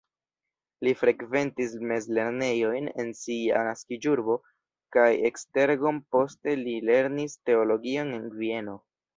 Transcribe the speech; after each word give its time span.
Li 0.85 0.93
frekventis 0.99 1.75
mezlernejojn 1.91 2.87
en 3.03 3.11
sia 3.19 3.61
naskiĝurbo 3.69 4.39
kaj 4.97 5.07
Esztergom, 5.31 6.01
poste 6.17 6.59
li 6.65 6.77
lernis 6.93 7.41
teologion 7.51 8.15
en 8.21 8.27
Vieno. 8.43 8.77